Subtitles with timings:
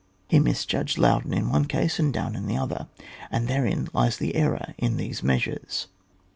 [0.27, 2.87] He misjudged Laudon in one case and Daun in the other,
[3.29, 5.89] and therein lies the error in these measures.